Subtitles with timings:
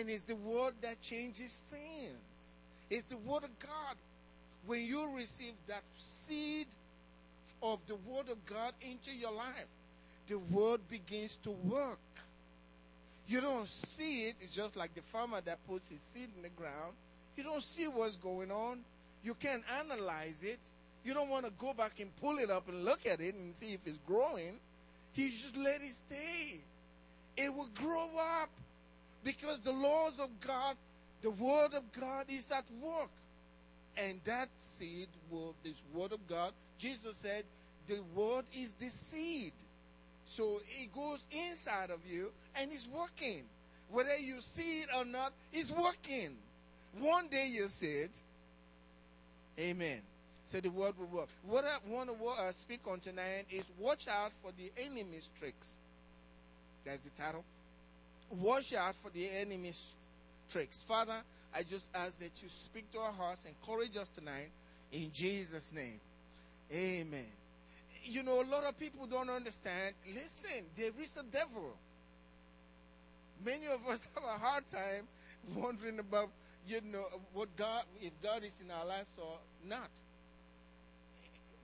[0.00, 2.16] And it's the word that changes things.
[2.88, 3.96] It's the word of God.
[4.64, 5.82] When you receive that
[6.26, 6.66] seed
[7.62, 9.68] of the word of God into your life,
[10.26, 11.98] the word begins to work.
[13.28, 14.36] You don't see it.
[14.40, 16.94] It's just like the farmer that puts his seed in the ground.
[17.36, 18.78] You don't see what's going on.
[19.22, 20.60] You can't analyze it.
[21.04, 23.52] You don't want to go back and pull it up and look at it and
[23.60, 24.54] see if it's growing.
[25.14, 26.60] You just let it stay.
[27.36, 28.48] It will grow up
[29.24, 30.76] because the laws of God,
[31.22, 33.10] the Word of God is at work.
[33.96, 37.44] And that seed will, this Word of God, Jesus said,
[37.88, 39.52] the Word is the seed.
[40.26, 43.42] So it goes inside of you and it's working.
[43.90, 46.36] Whether you see it or not, it's working.
[46.98, 48.10] One day you see it.
[49.58, 50.00] Amen.
[50.46, 51.28] So the word will work.
[51.46, 55.68] What I want to uh, speak on tonight is watch out for the enemy's tricks.
[56.84, 57.44] That's the title.
[58.30, 59.82] Watch out for the enemy's
[60.50, 60.82] tricks.
[60.86, 61.16] Father,
[61.54, 64.50] I just ask that you speak to our hearts, encourage us tonight
[64.92, 66.00] in Jesus' name.
[66.72, 67.26] Amen
[68.04, 69.94] you know, a lot of people don't understand.
[70.06, 71.76] Listen, there is a devil.
[73.44, 75.06] Many of us have a hard time
[75.54, 76.28] wondering about,
[76.66, 79.90] you know, what God, if God is in our lives or not.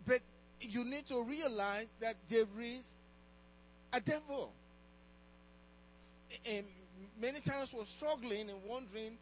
[0.06, 0.20] But
[0.60, 2.86] you need to realize that there is
[3.92, 4.52] a devil.
[6.44, 6.64] And
[7.20, 9.12] many times we're struggling and wondering,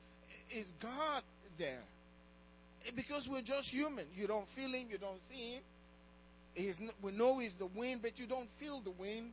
[0.50, 1.22] is God
[1.58, 1.82] there?
[2.94, 4.06] Because we're just human.
[4.16, 5.62] You don't feel him, you don't see him.
[6.54, 9.32] He's, we know He's the wind, but you don't feel the wind.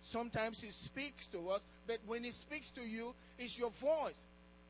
[0.00, 4.24] Sometimes He speaks to us, but when He speaks to you, it's your voice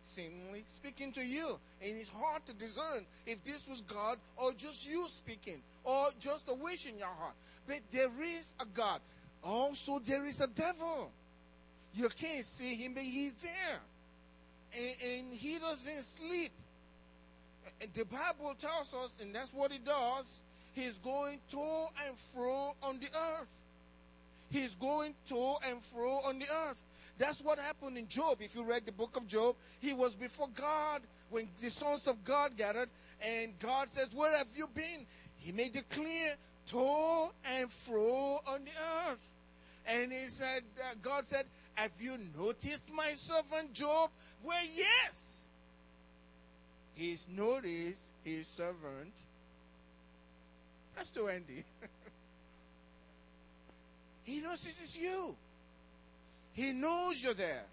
[0.05, 1.59] seemingly speaking to you.
[1.81, 6.49] And it's hard to discern if this was God or just you speaking or just
[6.49, 7.35] a wish in your heart.
[7.67, 9.01] But there is a God.
[9.45, 11.11] Also, there is a devil.
[11.95, 13.81] You can't see him, but he's there.
[14.75, 16.53] And, and he doesn't sleep.
[17.81, 20.25] And the Bible tells us, and that's what he does,
[20.73, 23.49] He's going to and fro on the earth.
[24.51, 26.83] He's going to and fro on the earth.
[27.19, 28.39] That's what happened in Job.
[28.41, 32.25] If you read the book of Job, he was before God when the sons of
[32.25, 32.89] God gathered,
[33.21, 35.07] and God says, Where have you been?
[35.37, 36.37] He made it clear,
[36.69, 39.19] to and fro on the earth.
[39.87, 44.11] And he said, uh, God said, Have you noticed my servant Job?
[44.43, 45.39] Well, yes.
[46.95, 49.13] He's noticed his servant
[50.97, 51.65] that's to Andy.
[54.25, 55.35] he knows it is you.
[56.53, 57.65] He knows you're there.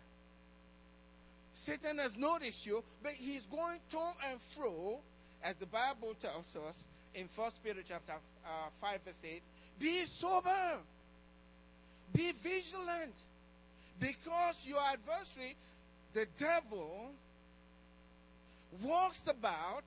[1.53, 3.99] Satan has noticed you, but he's going to
[4.29, 4.99] and fro,
[5.43, 6.75] as the Bible tells us
[7.13, 8.13] in First Peter chapter
[8.45, 9.41] uh, 5 verse 8,
[9.77, 10.77] be sober,
[12.13, 13.13] be vigilant,
[13.99, 15.55] because your adversary,
[16.13, 17.11] the devil,
[18.83, 19.83] walks about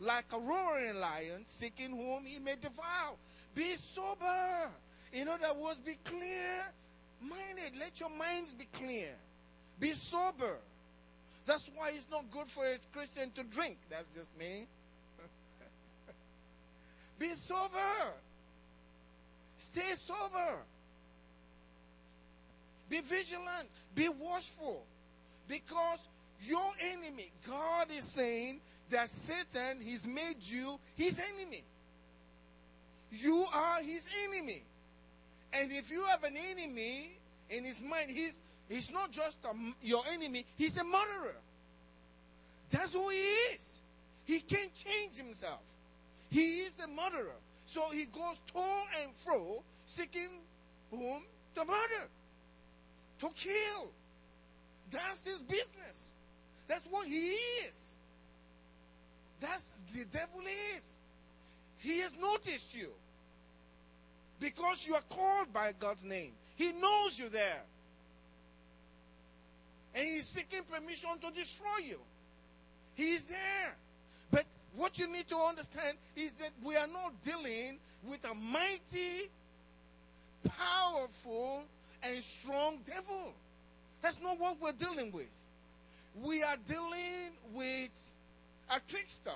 [0.00, 3.14] like a roaring lion, seeking whom he may devour.
[3.54, 4.68] Be sober.
[5.12, 6.64] In other words, be clear
[7.20, 7.78] minded.
[7.78, 9.10] Let your minds be clear.
[9.78, 10.56] Be sober.
[11.46, 13.76] That's why it's not good for a Christian to drink.
[13.90, 14.66] That's just me.
[17.18, 18.12] be sober.
[19.58, 20.58] Stay sober.
[22.92, 23.68] Be vigilant.
[23.94, 24.84] Be watchful.
[25.48, 25.98] Because
[26.46, 28.60] your enemy, God is saying,
[28.90, 31.64] that Satan, he's made you his enemy.
[33.10, 34.62] You are his enemy.
[35.54, 37.12] And if you have an enemy
[37.48, 38.34] in his mind, he's,
[38.68, 41.36] he's not just a, your enemy, he's a murderer.
[42.70, 43.16] That's who he
[43.54, 43.80] is.
[44.26, 45.60] He can't change himself.
[46.28, 47.40] He is a murderer.
[47.64, 48.60] So he goes to
[49.02, 50.28] and fro seeking
[50.90, 51.22] whom
[51.54, 52.08] to murder,
[53.22, 53.88] to kill.
[54.90, 56.10] That's his business.
[56.66, 57.30] That's what he
[57.66, 57.94] is.
[59.40, 60.40] That's the devil
[60.76, 60.84] is.
[61.78, 62.88] He has noticed you.
[64.40, 66.32] Because you are called by God's name.
[66.56, 67.62] He knows you there.
[69.94, 71.98] And he's seeking permission to destroy you.
[72.94, 73.76] He is there.
[74.32, 74.46] But
[74.76, 79.30] what you need to understand is that we are not dealing with a mighty,
[80.44, 81.62] powerful,
[82.02, 83.32] and strong devil.
[84.00, 85.28] That's not what we're dealing with.
[86.20, 87.90] We are dealing with
[88.70, 89.30] a trickster.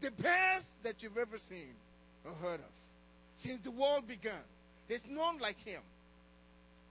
[0.00, 1.74] The best that you've ever seen
[2.24, 2.72] or heard of.
[3.36, 4.42] Since the world began.
[4.88, 5.80] There's none like him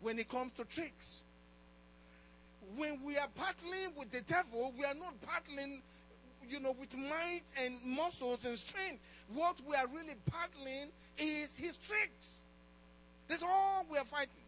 [0.01, 1.21] when it comes to tricks.
[2.75, 5.81] When we are battling with the devil, we are not battling,
[6.49, 8.99] you know, with might and muscles and strength.
[9.33, 10.87] What we are really battling
[11.17, 12.29] is his tricks.
[13.27, 14.42] That's all we are fighting.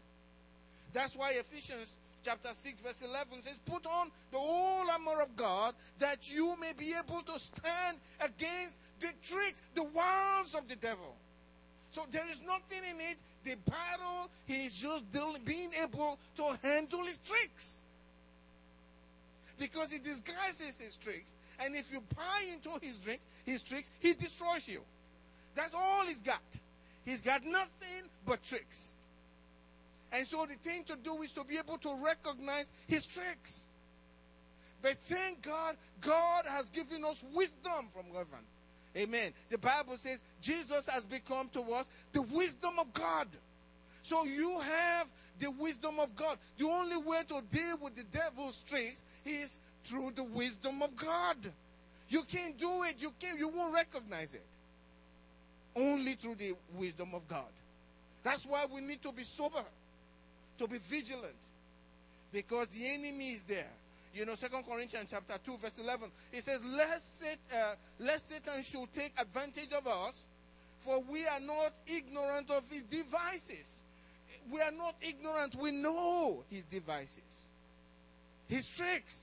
[0.96, 1.90] That's why Ephesians
[2.24, 6.72] chapter 6, verse 11 says, Put on the whole armor of God that you may
[6.72, 11.14] be able to stand against the tricks, the wiles of the devil.
[11.90, 13.18] So there is nothing in it.
[13.44, 15.04] The battle, he is just
[15.44, 17.74] being able to handle his tricks.
[19.58, 21.30] Because he disguises his tricks.
[21.58, 24.80] And if you buy into his, drink, his tricks, he destroys you.
[25.54, 26.40] That's all he's got.
[27.04, 28.95] He's got nothing but tricks.
[30.12, 33.60] And so the thing to do is to be able to recognize his tricks.
[34.82, 38.44] But thank God, God has given us wisdom from heaven.
[38.96, 39.32] Amen.
[39.50, 43.28] The Bible says Jesus has become to us the wisdom of God.
[44.02, 45.08] So you have
[45.38, 46.38] the wisdom of God.
[46.58, 51.36] The only way to deal with the devil's tricks is through the wisdom of God.
[52.08, 52.96] You can't do it.
[52.98, 53.38] You can't.
[53.38, 54.44] You won't recognize it.
[55.74, 57.50] Only through the wisdom of God.
[58.22, 59.64] That's why we need to be sober
[60.58, 61.36] to be vigilant
[62.32, 63.70] because the enemy is there.
[64.14, 67.22] You know, Second Corinthians chapter 2, verse 11, it says, lest,
[67.54, 70.24] uh, lest Satan should take advantage of us,
[70.80, 73.82] for we are not ignorant of his devices.
[74.50, 75.54] We are not ignorant.
[75.56, 77.48] We know his devices,
[78.48, 79.20] his tricks.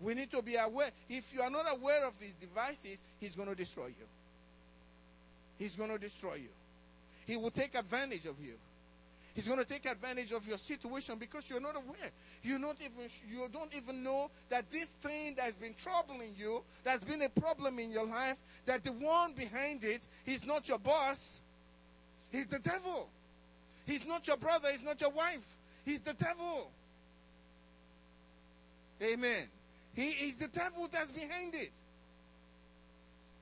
[0.00, 0.90] We need to be aware.
[1.08, 4.06] If you are not aware of his devices, he's going to destroy you.
[5.58, 6.50] He's going to destroy you.
[7.26, 8.54] He will take advantage of you.
[9.34, 12.10] He's going to take advantage of your situation because you're not aware.
[12.44, 17.02] You not even you don't even know that this thing that's been troubling you, that's
[17.02, 18.36] been a problem in your life,
[18.66, 21.40] that the one behind it is not your boss.
[22.30, 23.08] He's the devil.
[23.86, 25.44] He's not your brother, he's not your wife.
[25.84, 26.70] He's the devil.
[29.02, 29.48] Amen.
[29.94, 31.72] He is the devil that's behind it.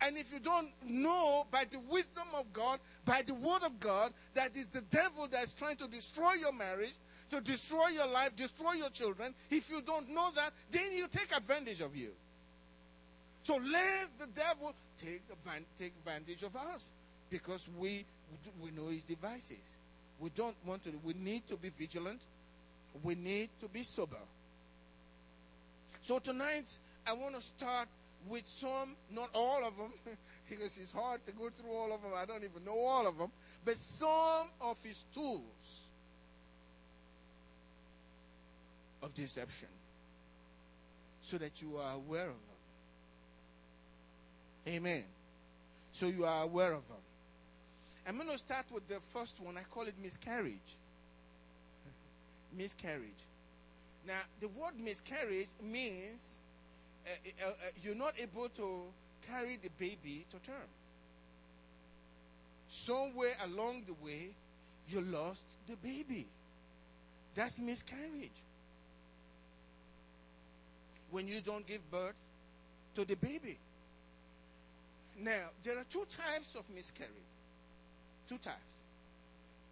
[0.03, 4.13] And if you don't know by the wisdom of God, by the word of God,
[4.35, 6.95] that is the devil that's trying to destroy your marriage,
[7.31, 11.35] to destroy your life, destroy your children, if you don't know that, then he'll take
[11.35, 12.11] advantage of you.
[13.45, 16.91] So lest the devil take advantage of us
[17.31, 18.05] because we,
[18.61, 19.77] we know his devices.
[20.19, 22.21] We don't want to, we need to be vigilant.
[23.03, 24.17] We need to be sober.
[26.03, 26.67] So tonight,
[27.07, 27.89] I want to start
[28.29, 29.93] with some, not all of them,
[30.49, 32.13] because it's hard to go through all of them.
[32.17, 33.31] I don't even know all of them,
[33.65, 35.43] but some of his tools
[39.03, 39.69] of deception
[41.23, 42.35] so that you are aware of
[44.67, 44.75] them.
[44.75, 45.05] Amen.
[45.93, 46.99] So you are aware of them.
[48.07, 49.57] I'm going to start with the first one.
[49.57, 50.77] I call it miscarriage.
[52.57, 53.27] miscarriage.
[54.07, 56.39] Now, the word miscarriage means
[57.05, 57.53] uh, uh, uh,
[57.83, 58.83] you're not able to
[59.29, 60.69] carry the baby to term.
[62.69, 64.31] Somewhere along the way,
[64.89, 66.27] you lost the baby.
[67.35, 68.31] That's miscarriage.
[71.11, 72.15] When you don't give birth
[72.95, 73.59] to the baby.
[75.21, 77.13] Now, there are two types of miscarriage.
[78.29, 78.57] Two types.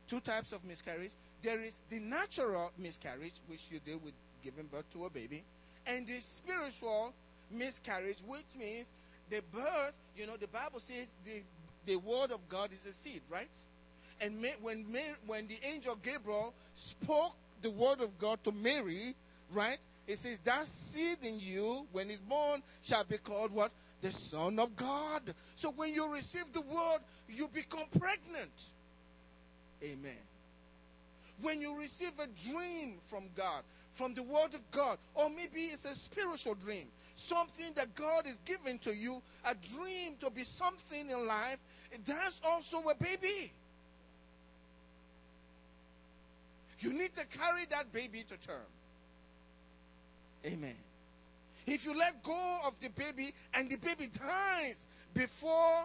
[0.06, 1.12] Two types of miscarriage.
[1.43, 4.12] There is the natural miscarriage, which you deal with
[4.44, 5.44] giving birth to a baby
[5.90, 7.12] and the spiritual
[7.50, 8.87] miscarriage, which means
[9.28, 11.42] the birth, you know, the Bible says the,
[11.87, 13.50] the word of God is a seed, right?
[14.20, 14.84] And when,
[15.26, 19.14] when the angel Gabriel spoke the word of God to Mary,
[19.52, 19.78] right?
[20.06, 23.72] It says, That seed in you, when it's born, shall be called what?
[24.00, 25.34] The Son of God.
[25.56, 28.53] So when you receive the word, you become pregnant.
[29.82, 30.12] Amen.
[31.43, 33.62] When you receive a dream from God,
[33.93, 34.99] from the Word of God.
[35.15, 36.87] Or maybe it's a spiritual dream.
[37.17, 41.59] Something that God is giving to you, a dream to be something in life.
[42.06, 43.53] That's also a baby.
[46.79, 48.67] You need to carry that baby to term.
[50.47, 50.77] Amen.
[51.67, 55.85] If you let go of the baby and the baby dies before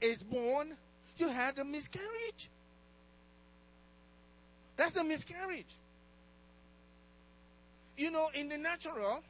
[0.00, 0.74] it's born,
[1.16, 2.50] you had a miscarriage.
[4.76, 5.74] That's a miscarriage.
[7.98, 9.24] You know, in the natural,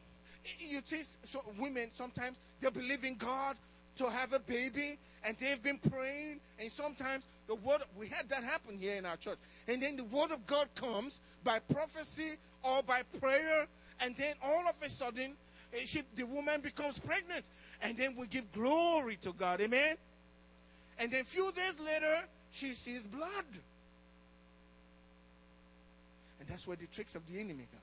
[0.60, 3.56] you see so women sometimes they believe in God
[3.96, 8.44] to have a baby and they've been praying and sometimes the word we had that
[8.44, 9.38] happen here in our church.
[9.66, 13.66] And then the word of god comes by prophecy or by prayer
[14.00, 15.32] and then all of a sudden
[15.72, 17.46] eh, she, the woman becomes pregnant
[17.80, 19.62] and then we give glory to god.
[19.62, 19.96] Amen?
[20.98, 22.20] And then a few days later
[22.52, 23.46] she sees blood.
[26.38, 27.77] And that's where the tricks of the enemy come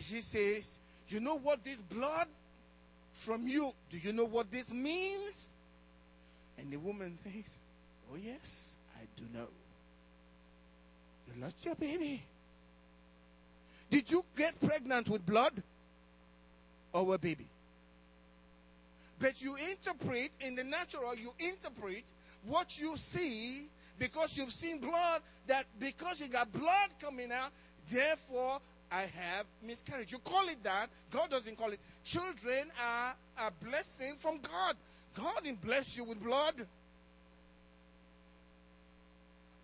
[0.00, 2.28] she says, You know what this blood
[3.12, 5.48] from you, do you know what this means?
[6.58, 7.50] And the woman thinks,
[8.10, 9.48] Oh, yes, I do know.
[11.28, 12.22] You lost your baby.
[13.90, 15.62] Did you get pregnant with blood
[16.92, 17.46] or a baby?
[19.18, 22.04] But you interpret in the natural, you interpret
[22.44, 23.68] what you see
[23.98, 27.50] because you've seen blood, that because you got blood coming out,
[27.90, 28.60] therefore
[28.92, 30.12] I have miscarriage.
[30.12, 30.88] You call it that.
[31.10, 31.80] God doesn't call it.
[32.04, 34.76] Children are a blessing from God.
[35.16, 36.66] God didn't bless you with blood.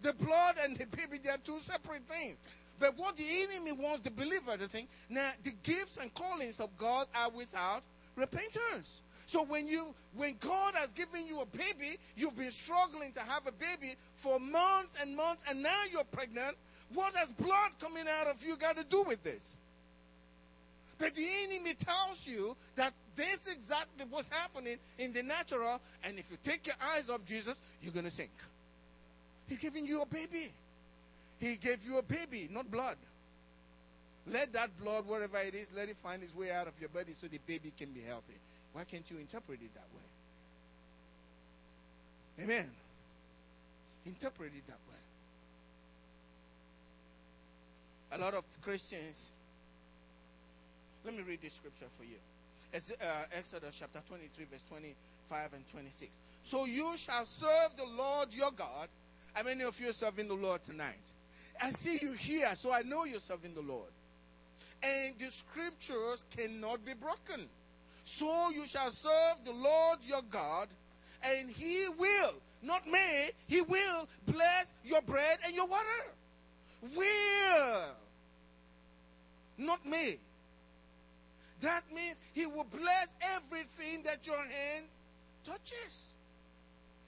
[0.00, 2.36] The blood and the baby, they are two separate things.
[2.80, 6.70] But what the enemy wants the believer to think, now the gifts and callings of
[6.78, 7.82] God are without
[8.16, 9.00] repentance.
[9.26, 13.46] So when you when God has given you a baby, you've been struggling to have
[13.46, 16.56] a baby for months and months, and now you're pregnant.
[16.94, 19.56] What has blood coming out of you got to do with this?
[20.98, 26.30] But the enemy tells you that this exactly what's happening in the natural, and if
[26.30, 28.30] you take your eyes off Jesus, you're going to sink.
[29.48, 30.50] He's giving you a baby.
[31.38, 32.96] He gave you a baby, not blood.
[34.26, 37.14] Let that blood, wherever it is, let it find its way out of your body
[37.20, 38.34] so the baby can be healthy.
[38.72, 39.86] Why can't you interpret it that
[42.38, 42.44] way?
[42.44, 42.70] Amen.
[44.04, 44.87] Interpret it that way.
[48.12, 49.16] A lot of Christians.
[51.04, 52.16] Let me read this scripture for you.
[52.72, 56.16] It's, uh, Exodus chapter 23, verse 25 and 26.
[56.44, 58.88] So you shall serve the Lord your God.
[59.32, 61.12] How many of you are serving the Lord tonight?
[61.60, 63.90] I see you here, so I know you're serving the Lord.
[64.82, 67.48] And the scriptures cannot be broken.
[68.04, 70.68] So you shall serve the Lord your God,
[71.22, 76.12] and he will, not may, he will bless your bread and your water.
[76.82, 77.84] Will.
[79.56, 80.18] Not may.
[81.60, 84.84] That means he will bless everything that your hand
[85.44, 86.14] touches.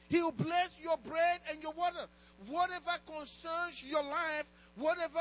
[0.08, 2.06] He will bless your bread and your water.
[2.48, 5.20] Whatever concerns your life, whatever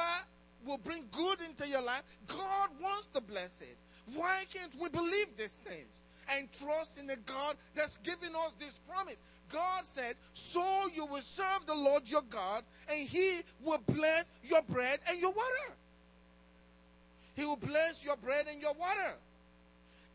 [0.65, 3.77] will bring good into your life, God wants to bless it.
[4.15, 8.79] Why can't we believe these things and trust in the God that's giving us this
[8.89, 9.17] promise?
[9.51, 10.63] God said, So
[10.93, 15.31] you will serve the Lord your God, and he will bless your bread and your
[15.31, 15.73] water.
[17.35, 19.13] He will bless your bread and your water.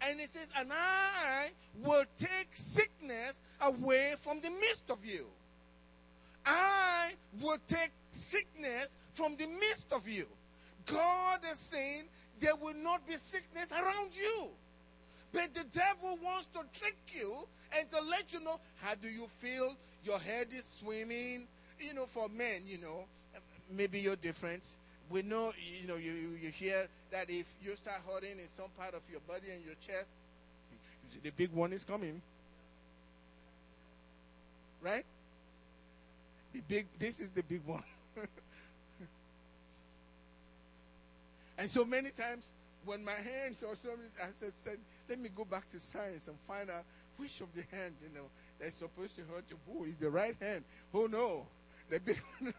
[0.00, 1.50] And he says, And I
[1.82, 5.26] will take sickness away from the midst of you.
[6.44, 10.26] I will take sickness from the midst of you.
[10.86, 12.04] God is saying
[12.40, 14.48] there will not be sickness around you.
[15.32, 19.28] But the devil wants to trick you and to let you know how do you
[19.40, 19.74] feel?
[20.04, 21.46] Your head is swimming.
[21.80, 23.04] You know, for men, you know,
[23.70, 24.62] maybe you're different.
[25.10, 28.94] We know, you know, you, you hear that if you start hurting in some part
[28.94, 30.08] of your body and your chest,
[31.22, 32.20] the big one is coming.
[34.82, 35.04] Right?
[36.52, 37.82] The big, this is the big one.
[41.58, 42.46] and so many times
[42.84, 44.52] when my hands or something, I said,
[45.08, 46.84] let me go back to science and find out
[47.16, 48.26] which of the hands, you know,
[48.60, 50.64] that's supposed to hurt your boy is the right hand.
[50.92, 51.46] Oh no,
[51.90, 52.20] the big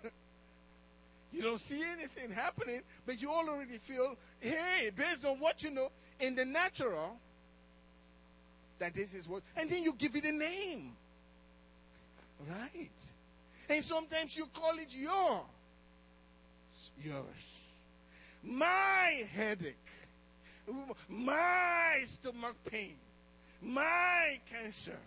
[1.35, 5.89] You don't see anything happening, but you already feel, hey, based on what you know
[6.17, 7.17] in the natural,
[8.79, 10.93] that this is what, and then you give it a name.
[12.49, 12.89] Right?
[13.69, 15.41] And sometimes you call it your,
[17.03, 17.25] yours.
[18.41, 19.75] My headache,
[21.09, 22.95] my stomach pain,
[23.65, 24.97] my cancer,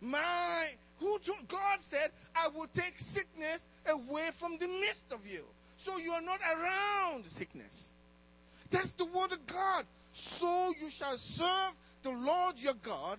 [0.00, 0.68] my
[1.00, 5.42] who told, God said, I will take sickness away from the midst of you.
[5.76, 7.88] So you are not around sickness.
[8.70, 9.84] That's the word of God.
[10.12, 11.72] So you shall serve
[12.02, 13.18] the Lord your God.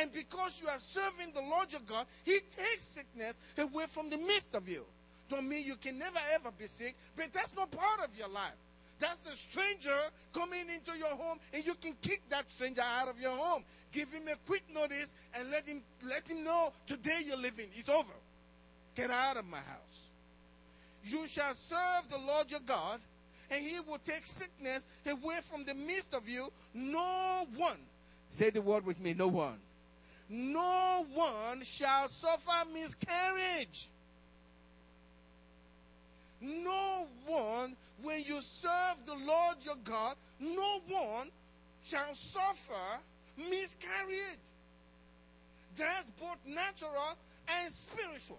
[0.00, 4.18] And because you are serving the Lord your God, He takes sickness away from the
[4.18, 4.84] midst of you.
[5.28, 8.52] Don't mean you can never ever be sick, but that's not part of your life.
[9.00, 9.98] That's a stranger
[10.32, 13.64] coming into your home, and you can kick that stranger out of your home.
[13.94, 17.68] Give him a quick notice and let him let him know today you're leaving.
[17.76, 18.10] It's over.
[18.96, 20.00] Get out of my house.
[21.04, 22.98] You shall serve the Lord your God,
[23.50, 26.52] and he will take sickness away from the midst of you.
[26.72, 27.76] No one,
[28.30, 29.58] say the word with me, no one.
[30.28, 33.90] No one shall suffer miscarriage.
[36.40, 41.28] No one, when you serve the Lord your God, no one
[41.84, 43.00] shall suffer
[43.36, 44.40] miscarriage.
[45.76, 48.38] That's both natural and spiritual.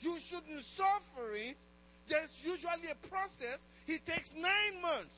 [0.00, 1.56] You shouldn't suffer it.
[2.08, 3.66] There's usually a process.
[3.86, 5.14] It takes nine months.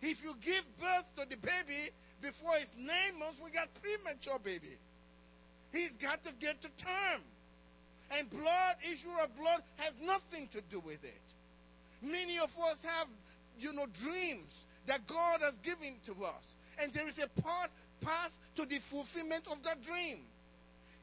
[0.00, 4.76] If you give birth to the baby before it's nine months, we got premature baby.
[5.72, 7.20] He's got to get to term.
[8.10, 11.20] And blood, issue of blood, has nothing to do with it.
[12.02, 13.08] Many of us have,
[13.58, 14.52] you know, dreams
[14.86, 16.54] that God has given to us.
[16.82, 20.18] And there is a path, path to the fulfillment of that dream.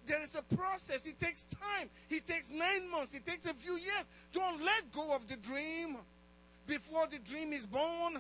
[0.07, 1.05] There is a process.
[1.05, 1.89] It takes time.
[2.09, 3.13] It takes nine months.
[3.13, 4.05] It takes a few years.
[4.33, 5.97] Don't let go of the dream
[6.67, 8.19] before the dream is born.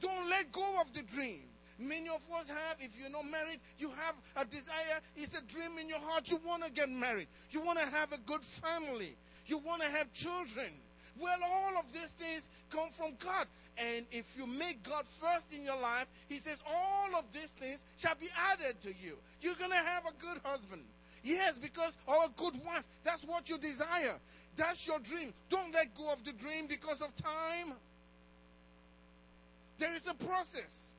[0.00, 1.42] Don't let go of the dream.
[1.78, 5.78] Many of us have, if you're not married, you have a desire, it's a dream
[5.80, 6.30] in your heart.
[6.30, 7.26] You want to get married.
[7.50, 9.16] You want to have a good family.
[9.46, 10.70] You want to have children.
[11.18, 13.46] Well, all of these things come from God.
[13.76, 17.82] And if you make God first in your life, He says, all of these things
[17.98, 19.16] shall be added to you.
[19.40, 20.82] You're going to have a good husband.
[21.22, 22.84] Yes, because, or a good wife.
[23.02, 24.16] That's what you desire.
[24.56, 25.32] That's your dream.
[25.48, 27.72] Don't let go of the dream because of time.
[29.78, 30.90] There is a process.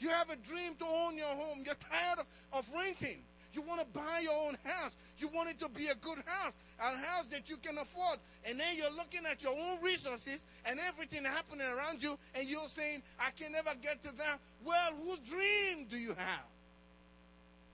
[0.00, 1.62] You have a dream to own your home.
[1.64, 3.18] You're tired of, of renting.
[3.52, 4.92] You want to buy your own house.
[5.18, 8.18] You want it to be a good house, a house that you can afford.
[8.44, 12.68] And then you're looking at your own resources and everything happening around you, and you're
[12.68, 14.38] saying, I can never get to that.
[14.64, 16.46] Well, whose dream do you have?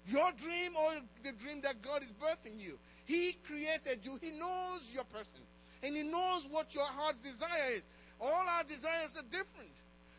[0.07, 2.79] Your dream or the dream that God is birthing you?
[3.05, 4.19] He created you.
[4.21, 5.41] He knows your person.
[5.83, 7.83] And He knows what your heart's desire is.
[8.21, 9.73] All our desires are different.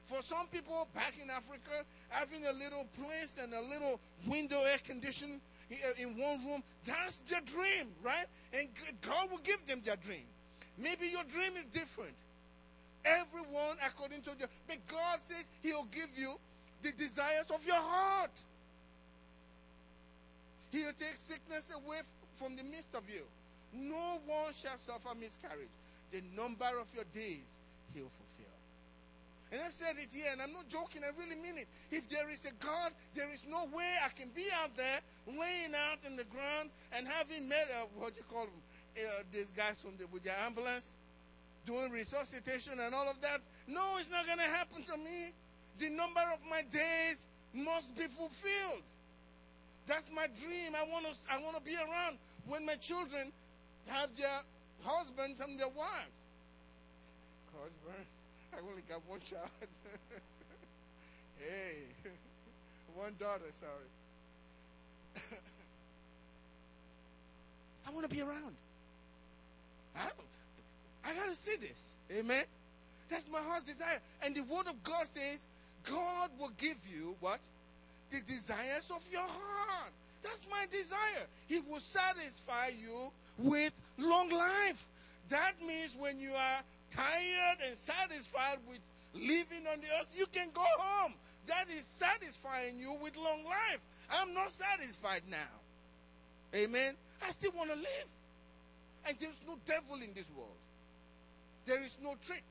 [0.06, 4.78] For some people back in Africa, having a little place and a little window air
[4.86, 5.42] condition
[5.72, 8.28] Uh, in one room, that's their dream, right?
[8.54, 8.68] And
[9.02, 10.26] God will give them their dream.
[10.78, 12.16] Maybe your dream is different.
[13.04, 16.36] Everyone according to your, but God says He'll give you
[16.82, 18.32] the desires of your heart.
[20.72, 22.02] He'll take sickness away
[22.38, 23.24] from the midst of you.
[23.74, 25.70] No one shall suffer miscarriage.
[26.12, 27.48] The number of your days
[27.94, 28.55] He'll fulfill.
[29.52, 31.68] And I've said it here, and I'm not joking, I really mean it.
[31.92, 35.74] If there is a God, there is no way I can be out there laying
[35.76, 38.62] out in the ground and having met, uh, what do you call them,
[38.98, 40.98] uh, these guys from the, with their ambulance,
[41.66, 43.42] doing resuscitation and all of that.
[43.68, 45.34] No, it's not going to happen to me.
[45.80, 47.18] The number of my days
[47.54, 48.86] must be fulfilled.
[49.88, 50.74] That's my dream.
[50.74, 53.32] I want to, I want to be around when my children
[53.88, 54.42] have their
[54.82, 56.18] husbands and their wives.
[57.54, 58.15] Husbands.
[58.56, 59.50] I only got one child.
[61.40, 61.76] hey,
[62.96, 63.90] one daughter, sorry.
[67.88, 68.56] I want to be around.
[69.96, 70.08] I,
[71.04, 72.18] I got to see this.
[72.18, 72.46] Amen.
[73.10, 74.00] That's my heart's desire.
[74.22, 75.46] And the word of God says,
[75.84, 77.40] God will give you what?
[78.12, 79.92] The desires of your heart.
[80.24, 81.28] That's my desire.
[81.48, 84.84] He will satisfy you with long life.
[85.30, 88.80] That means when you are tired and satisfied with
[89.14, 91.14] living on the earth, you can go home.
[91.48, 93.80] That is satisfying you with long life.
[94.10, 95.54] I'm not satisfied now.
[96.54, 96.96] Amen.
[97.26, 98.10] I still want to live.
[99.08, 100.50] And there's no devil in this world.
[101.66, 102.44] There is no trick.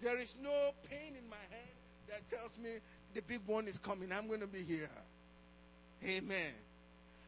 [0.00, 1.74] There is no pain in my head
[2.08, 2.70] that tells me
[3.14, 4.10] the big one is coming.
[4.12, 4.90] I'm going to be here.
[6.04, 6.52] Amen.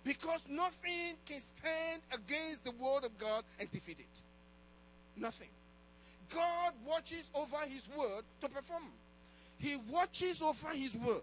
[0.05, 4.21] Because nothing can stand against the word of God and defeat it.
[5.21, 5.49] Nothing.
[6.35, 8.85] God watches over his word to perform.
[9.59, 11.23] He watches over his word.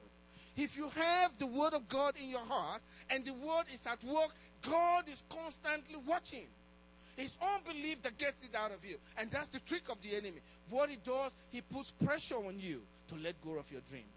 [0.55, 4.03] If you have the word of God in your heart and the word is at
[4.03, 4.29] work,
[4.61, 6.45] God is constantly watching.
[7.17, 8.97] It's unbelief that gets it out of you.
[9.17, 10.39] And that's the trick of the enemy.
[10.69, 14.07] What he does, he puts pressure on you to let go of your dream.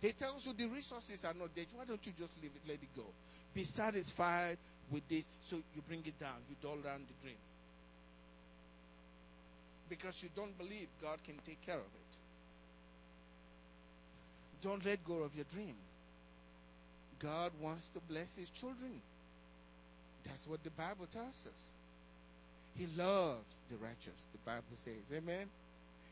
[0.00, 1.64] He tells you the resources are not there.
[1.74, 3.04] Why don't you just leave it, let it go?
[3.54, 4.56] Be satisfied
[4.90, 5.24] with this.
[5.48, 6.36] So you bring it down.
[6.48, 7.36] You dull down the dream
[9.90, 12.10] because you don't believe God can take care of it.
[14.62, 15.74] Don't let go of your dream.
[17.18, 19.02] God wants to bless his children.
[20.24, 21.60] That's what the Bible tells us.
[22.76, 25.12] He loves the righteous, the Bible says.
[25.12, 25.46] Amen.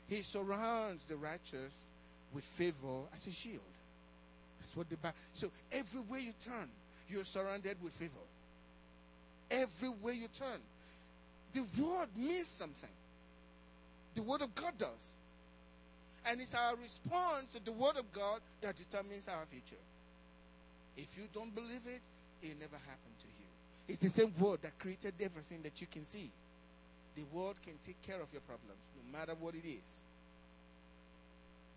[0.09, 1.75] He surrounds the righteous
[2.35, 3.61] with favor as a shield.
[4.59, 5.17] That's what the Bible.
[5.35, 6.69] So everywhere you turn,
[7.09, 8.13] you're surrounded with favor.
[9.51, 10.61] Everywhere you turn,
[11.55, 12.91] the word means something
[14.19, 15.15] the Word of God does.
[16.27, 19.81] And it's our response to the Word of God that determines our future.
[20.97, 22.03] If you don't believe it,
[22.43, 23.47] it'll never happen to you.
[23.87, 26.33] It's the same Word that created everything that you can see.
[27.15, 29.89] The Word can take care of your problems, no matter what it is.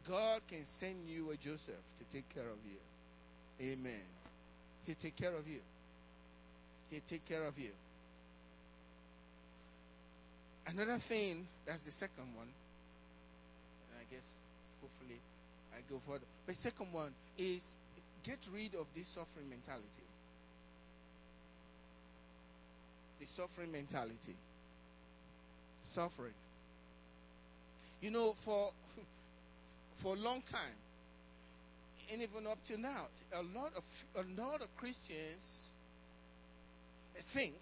[0.10, 3.72] God can send you a Joseph to take care of you.
[3.72, 4.02] Amen.
[4.88, 5.60] He'll take care of you.
[6.90, 7.70] He'll take care of you.
[10.72, 12.48] Another thing, that's the second one.
[12.48, 14.26] And I guess
[14.82, 15.20] hopefully
[15.74, 16.26] I go further.
[16.46, 17.76] But second one is
[18.24, 20.08] get rid of this suffering mentality.
[23.22, 24.36] the suffering mentality.
[25.86, 26.34] Suffering.
[28.02, 28.72] You know, for
[29.98, 30.80] for a long time,
[32.12, 33.84] and even up to now, a lot of
[34.16, 35.68] a lot of Christians
[37.20, 37.54] think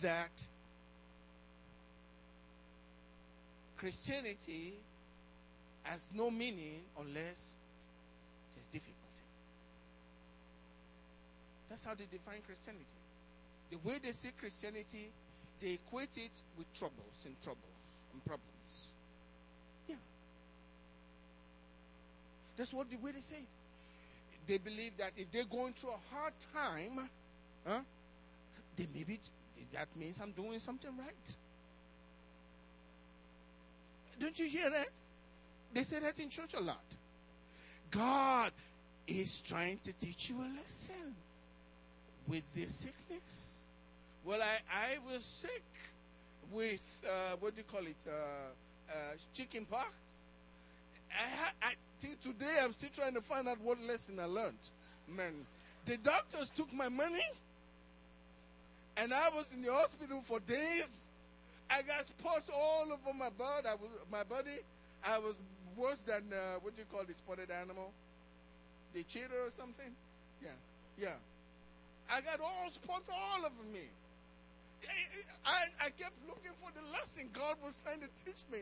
[0.00, 0.30] that
[3.86, 4.74] Christianity
[5.84, 7.54] has no meaning unless
[8.50, 9.22] there's difficulty.
[11.70, 12.82] That's how they define Christianity.
[13.70, 15.12] The way they see Christianity,
[15.60, 17.62] they equate it with troubles and troubles
[18.12, 18.90] and problems.
[19.88, 19.94] Yeah.
[22.56, 23.44] That's what the way they say.
[24.48, 27.08] They believe that if they're going through a hard time,
[27.64, 27.78] huh,
[28.76, 29.20] then maybe
[29.72, 31.36] that means I'm doing something right.
[34.18, 34.88] Don't you hear that?
[35.72, 36.84] They say that in church a lot.
[37.90, 38.52] God
[39.06, 41.14] is trying to teach you a lesson
[42.26, 43.50] with this sickness.
[44.24, 45.62] Well, I, I was sick
[46.50, 48.94] with, uh, what do you call it, uh, uh,
[49.34, 49.90] chicken pox.
[51.12, 51.74] I, I,
[52.22, 54.58] today, I'm still trying to find out what lesson I learned.
[55.08, 55.46] Man,
[55.84, 57.24] the doctors took my money,
[58.96, 60.88] and I was in the hospital for days.
[61.70, 63.66] I got spots all over my body.
[63.68, 64.62] I was, my body.
[65.04, 65.34] I was
[65.76, 67.92] worse than uh, what do you call the spotted animal,
[68.94, 69.90] the cheetah or something.
[70.42, 70.56] Yeah,
[70.98, 71.18] yeah.
[72.10, 73.90] I got all spots all over me.
[75.44, 78.60] I, I kept looking for the lesson God was trying to teach me.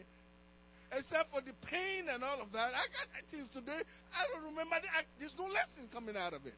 [0.93, 2.73] Except for the pain and all of that.
[2.73, 3.83] I got until today,
[4.15, 4.77] I don't remember.
[4.77, 6.55] I, there's no lesson coming out of it.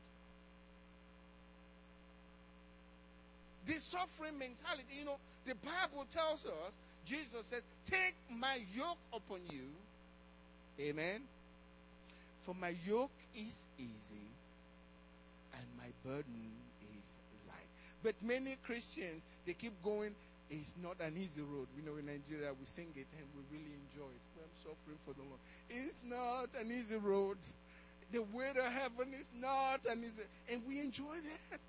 [3.65, 6.73] The suffering mentality, you know, the Bible tells us,
[7.05, 9.69] Jesus says, Take my yoke upon you.
[10.81, 11.23] Amen.
[12.45, 14.29] For my yoke is easy
[15.55, 16.51] and my burden
[16.83, 17.07] is
[17.49, 17.67] light.
[18.03, 20.15] but many Christians, they keep going,
[20.51, 21.67] it's not an easy road.
[21.77, 24.23] We know in Nigeria we sing it and we really enjoy it.
[24.39, 25.41] I'm suffering for the Lord.
[25.71, 27.39] It's not an easy road.
[28.13, 31.17] The way to heaven is not an easy, and we enjoy
[31.51, 31.61] that.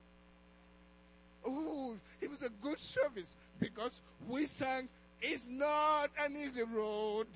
[1.45, 4.87] Oh, it was a good service because we sang,
[5.21, 7.27] It's not an easy road.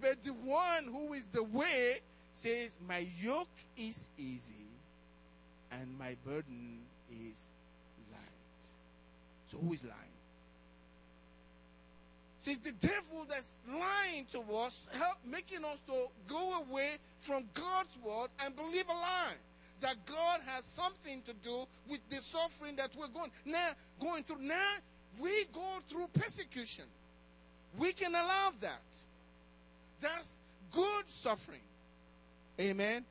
[0.00, 2.00] But the one who is the way
[2.34, 4.66] says, My yoke is easy
[5.72, 7.36] and my burden is
[8.12, 8.62] light.
[9.50, 10.16] So who is lying?
[12.48, 17.90] It's the devil that's lying to us, help, making us to go away from God's
[18.04, 19.34] word and believe a lie.
[19.80, 24.40] That God has something to do with the suffering that we're going now going through.
[24.40, 24.74] Now
[25.20, 26.84] we go through persecution.
[27.78, 28.80] We can allow that.
[30.00, 30.40] That's
[30.72, 31.60] good suffering.
[32.58, 33.04] Amen.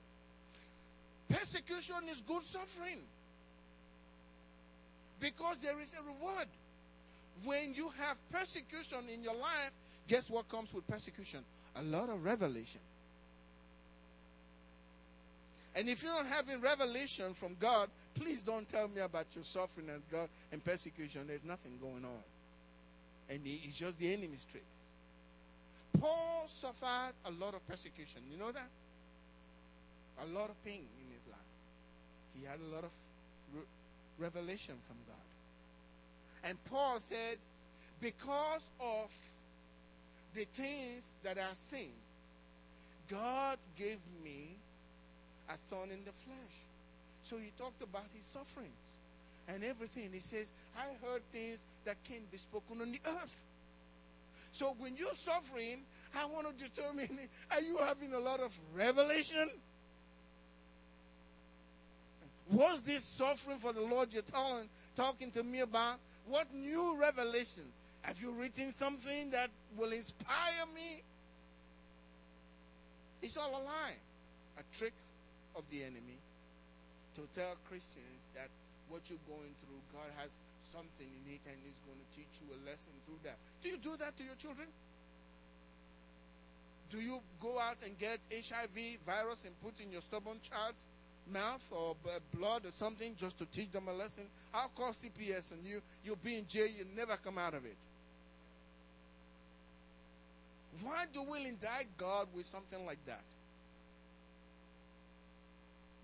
[1.29, 2.99] Persecution is good suffering.
[5.19, 6.47] Because there is a reward.
[7.43, 9.71] When you have persecution in your life,
[10.07, 11.41] guess what comes with persecution?
[11.75, 12.81] A lot of revelation.
[15.75, 19.89] And if you're not having revelation from God, please don't tell me about your suffering
[19.89, 21.27] and God and persecution.
[21.27, 22.23] There's nothing going on.
[23.29, 24.63] And it's just the enemy's trick.
[25.99, 28.21] Paul suffered a lot of persecution.
[28.31, 28.69] You know that?
[30.23, 31.39] A lot of pain in his life.
[32.39, 32.91] He had a lot of
[34.17, 36.49] revelation from God.
[36.49, 37.37] And Paul said,
[38.01, 39.09] because of
[40.35, 41.91] the things that I've seen,
[43.09, 44.55] God gave me
[45.49, 46.55] a thorn in the flesh.
[47.23, 48.71] So he talked about his sufferings
[49.47, 50.09] and everything.
[50.13, 53.35] He says, I heard things that can't be spoken on the earth.
[54.51, 55.81] So when you're suffering,
[56.15, 57.09] I want to determine
[57.51, 59.49] are you having a lot of revelation?
[62.51, 65.97] Was this suffering for the Lord you're telling, talking to me about?
[66.27, 67.63] What new revelation?
[68.01, 71.01] Have you written something that will inspire me?
[73.21, 73.97] It's all a lie,
[74.59, 74.93] a trick
[75.55, 76.19] of the enemy
[77.15, 78.51] to tell Christians that
[78.91, 80.29] what you're going through, God has
[80.71, 83.39] something in it and He's going to teach you a lesson through that.
[83.63, 84.67] Do you do that to your children?
[86.91, 90.83] Do you go out and get HIV virus and put in your stubborn child's
[91.31, 91.95] mouth or
[92.33, 94.23] blood or something just to teach them a lesson.
[94.53, 95.81] I'll call CPS on you.
[96.03, 96.67] You'll be in jail.
[96.67, 97.77] You'll never come out of it.
[100.83, 103.23] Why do we indict God with something like that?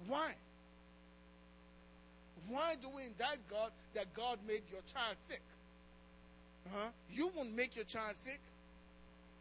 [0.07, 0.31] Why?
[2.47, 5.41] Why do we indict God that God made your child sick?
[6.73, 8.39] huh You won't make your child sick.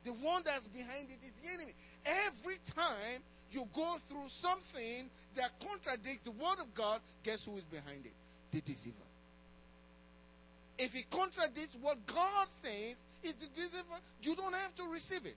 [0.04, 1.74] The one that's behind it is the enemy.
[2.06, 3.20] Every time
[3.50, 8.12] you go through something that contradicts the word of God, guess who is behind it?
[8.52, 8.96] the deceiver.
[10.78, 15.36] If it contradicts what God says is the deceiver, you don't have to receive it.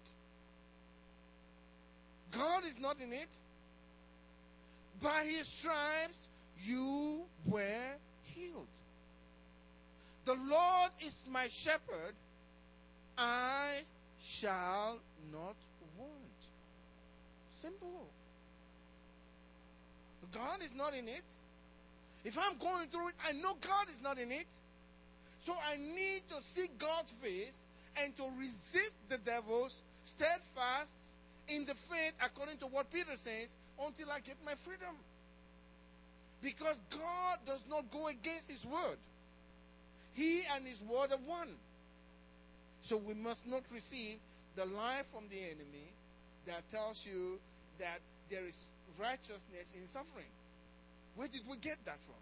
[2.31, 3.29] God is not in it.
[5.03, 6.29] By his stripes
[6.65, 8.67] you were healed.
[10.23, 12.15] The Lord is my shepherd,
[13.17, 13.81] I
[14.23, 15.55] shall not
[15.99, 16.39] want.
[17.61, 18.07] Simple.
[20.31, 21.23] God is not in it.
[22.23, 24.47] If I'm going through it, I know God is not in it.
[25.45, 27.53] So I need to see God's face
[28.01, 30.91] and to resist the devils steadfast
[31.49, 34.95] in the faith, according to what Peter says, until I get my freedom.
[36.41, 38.97] Because God does not go against His word.
[40.13, 41.49] He and His word are one.
[42.81, 44.17] So we must not receive
[44.55, 45.87] the lie from the enemy
[46.45, 47.39] that tells you
[47.79, 48.55] that there is
[48.99, 50.29] righteousness in suffering.
[51.15, 52.19] Where did we get that from?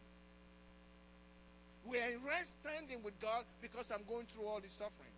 [1.89, 5.15] We are in right standing with God because I'm going through all this suffering.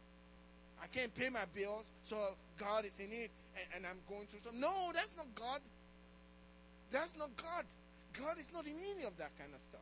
[0.82, 4.42] I can't pay my bills, so God is in it, and, and I'm going through
[4.46, 4.60] some.
[4.60, 5.60] No, that's not God.
[6.94, 7.66] That's not God.
[8.14, 9.82] God is not in any of that kind of stuff.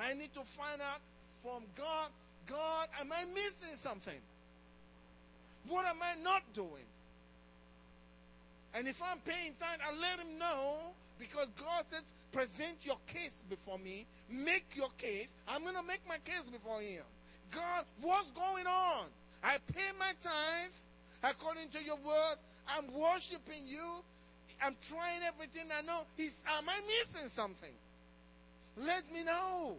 [0.00, 1.00] I need to find out
[1.42, 2.08] from God,
[2.48, 4.18] God, am I missing something?
[5.68, 6.88] What am I not doing?
[8.74, 10.78] And if I'm paying time, I let him know
[11.18, 12.02] because God says,
[12.32, 15.34] present your case before me, make your case.
[15.46, 17.02] I'm going to make my case before him.
[17.52, 19.06] God, what's going on?
[19.42, 20.72] I pay my tithe
[21.22, 22.36] according to your word.
[22.68, 24.02] I'm worshiping you.
[24.62, 26.02] I'm trying everything I know.
[26.16, 27.72] He's, am I missing something?
[28.76, 29.76] Let me know.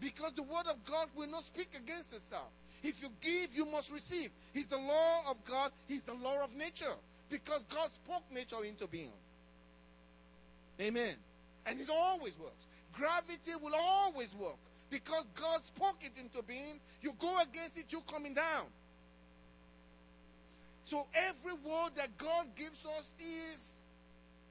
[0.00, 2.48] Because the word of God will not speak against itself.
[2.82, 4.30] If you give, you must receive.
[4.52, 5.72] He's the law of God.
[5.88, 6.94] He's the law of nature.
[7.28, 9.12] Because God spoke nature into being.
[10.80, 11.14] Amen.
[11.66, 12.64] And it always works.
[12.92, 14.56] Gravity will always work.
[14.90, 16.80] Because God spoke it into being.
[17.02, 18.66] You go against it, you're coming down.
[20.84, 23.60] So every word that God gives us is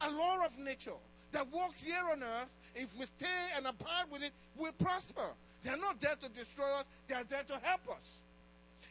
[0.02, 0.98] a law of nature
[1.32, 2.54] that works here on earth.
[2.76, 5.30] If we stay and abide with it, we prosper.
[5.64, 8.22] They're not there to destroy us, they are there to help us.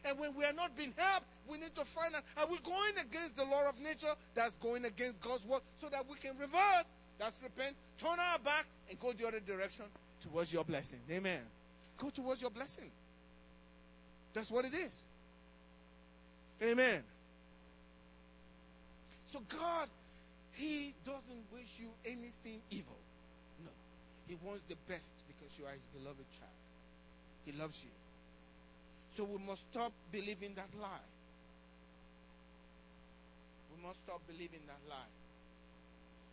[0.04, 2.94] And when we are not being helped, we need to find out are we going
[3.00, 6.86] against the law of nature that's going against God's word so that we can reverse,
[7.18, 9.84] that's repent, turn our back, and go the other direction
[10.22, 11.00] towards your blessing.
[11.10, 11.40] Amen.
[11.98, 12.90] Go towards your blessing.
[14.34, 15.00] That's what it is.
[16.62, 17.02] Amen.
[19.32, 19.88] So God,
[20.56, 22.96] He doesn't wish you anything evil.
[23.62, 23.70] No.
[24.26, 26.60] He wants the best because you are His beloved child.
[27.44, 27.92] He loves you.
[29.16, 31.08] So we must stop believing that lie.
[33.70, 35.12] We must stop believing that lie.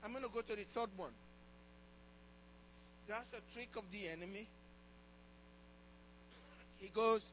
[0.03, 1.11] I'm going to go to the third one.
[3.07, 4.47] That's a trick of the enemy.
[6.79, 7.25] He goes,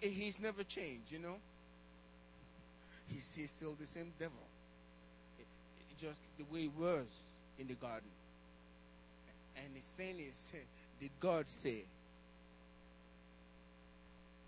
[0.00, 1.36] he's never changed, you know.
[3.08, 4.49] He's, he's still the same devil.
[6.00, 7.06] Just the way it was
[7.58, 8.08] in the garden.
[9.56, 10.40] And his thing is,
[10.98, 11.84] did God say?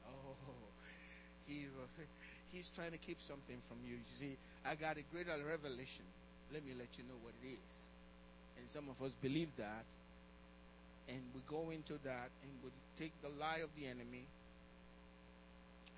[0.08, 0.34] Oh,
[1.46, 1.66] he,
[2.52, 3.96] he's trying to keep something from you.
[3.96, 6.04] You see, I got a greater revelation.
[6.52, 7.74] Let me let you know what it is.
[8.58, 9.84] And some of us believe that.
[11.08, 14.24] And we go into that and we take the lie of the enemy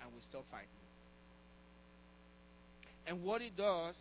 [0.01, 0.67] and we stop fighting.
[3.07, 3.95] And what it does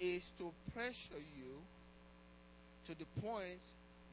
[0.00, 1.54] is to pressure you
[2.86, 3.60] to the point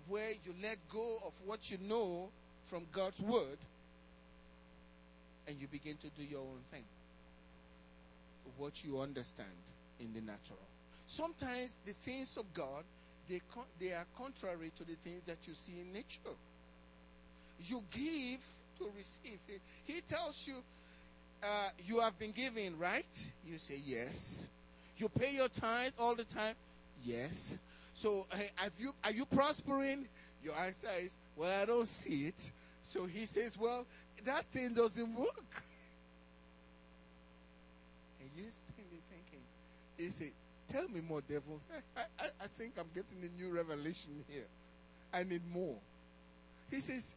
[0.08, 2.30] where you let go of what you know
[2.67, 3.58] from God's word
[5.48, 6.84] and you begin to do your own thing.
[8.58, 9.48] What you understand
[10.00, 10.60] in the natural.
[11.08, 12.84] Sometimes the things of God
[13.30, 16.36] they, con- they are contrary to the things that you see in nature.
[17.60, 18.41] You give
[18.80, 19.39] to receive.
[19.86, 20.56] He, tells you,
[21.41, 23.06] uh, you have been given, right?
[23.48, 24.48] You say yes.
[24.97, 26.55] You pay your tithe all the time?
[27.03, 27.58] Yes.
[27.93, 28.25] So
[28.77, 30.08] you, are you prospering?
[30.43, 32.51] Your answer is, well, I don't see it.
[32.84, 33.86] So he says, well,
[34.25, 35.63] that thing doesn't work.
[38.19, 39.43] And you're standing thinking,
[39.97, 40.31] he said,
[40.71, 41.60] tell me more, devil.
[41.97, 44.45] I, I, I think I'm getting a new revelation here.
[45.13, 45.77] I need more.
[46.69, 47.15] He says,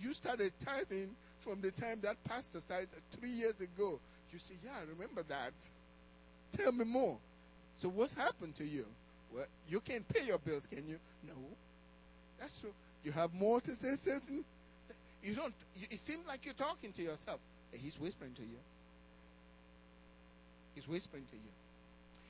[0.00, 3.98] you started tithing from the time that pastor started three years ago.
[4.32, 5.52] You say, Yeah, I remember that.
[6.56, 7.16] Tell me more.
[7.76, 8.84] So, what's happened to you?
[9.34, 10.98] Well, you can't pay your bills, can you?
[11.26, 11.34] No.
[12.38, 12.72] That's true.
[13.04, 14.44] You have more to say, certain.
[15.22, 15.54] You don't.
[15.90, 17.40] It seems like you're talking to yourself.
[17.72, 18.58] He's whispering to you.
[20.74, 21.52] He's whispering to you.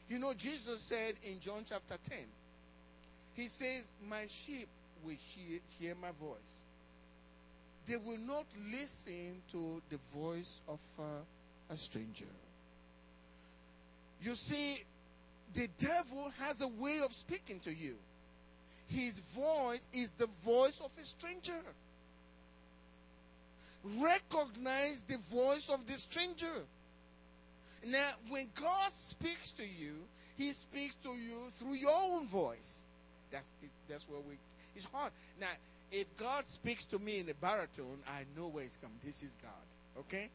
[0.08, 2.18] You know, Jesus said in John chapter 10,
[3.35, 4.68] He says, My sheep
[5.04, 6.37] will hear, hear my voice.
[7.87, 11.02] They will not listen to the voice of uh,
[11.70, 12.26] a stranger.
[14.22, 14.85] You see,
[15.54, 17.96] the devil has a way of speaking to you.
[18.88, 21.61] His voice is the voice of a stranger.
[23.98, 26.62] Recognize the voice of the stranger.
[27.85, 29.94] Now, when God speaks to you,
[30.37, 32.80] He speaks to you through your own voice.
[33.30, 34.37] That's the, that's where we.
[34.76, 35.12] It's hard.
[35.40, 35.48] Now,
[35.90, 38.98] if God speaks to me in a baritone, I know where He's coming.
[39.04, 40.00] This is God.
[40.00, 40.28] Okay.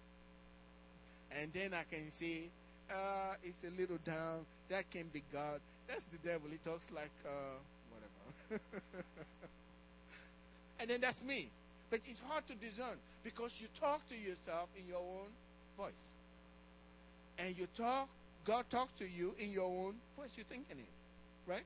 [1.32, 2.50] And then I can say,
[2.89, 4.45] uh, it's a little down.
[4.69, 5.60] That can be God.
[5.88, 6.50] That's the devil.
[6.52, 7.30] He talks like uh,
[7.91, 8.62] whatever.
[10.80, 11.50] and then that's me.
[11.89, 15.30] But it's hard to discern because you talk to yourself in your own
[15.78, 15.93] voice.
[17.38, 18.10] And you talk,
[18.45, 20.30] God talks to you in your own voice.
[20.36, 21.63] You're thinking it, right?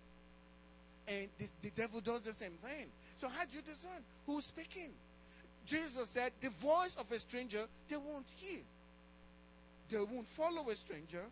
[1.07, 2.87] And this, the devil does the same thing.
[3.19, 4.89] So how do you discern who's speaking?
[5.65, 8.59] Jesus said, the voice of a stranger they won't hear.
[9.91, 11.23] They won't follow a stranger